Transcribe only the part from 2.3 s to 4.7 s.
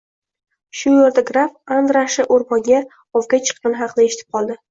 oʻrmonga ovga chiqqani haqida eshitib qoldi.